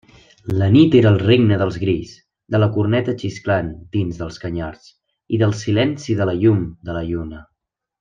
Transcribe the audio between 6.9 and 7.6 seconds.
de la lluna.